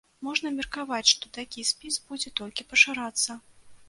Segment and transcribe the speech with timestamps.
[0.27, 3.37] Можна меркаваць, што такі спіс будзе толькі пашырацца.